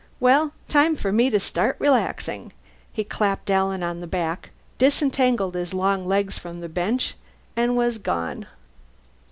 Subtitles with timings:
[0.19, 2.53] "Well, time for me to start relaxing."
[2.91, 7.13] He clapped Alan on the back, disentangled his long legs from the bench,
[7.55, 8.47] and was gone.